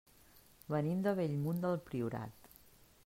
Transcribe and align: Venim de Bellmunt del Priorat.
Venim 0.75 1.03
de 1.07 1.13
Bellmunt 1.19 1.61
del 1.67 1.79
Priorat. 1.91 2.51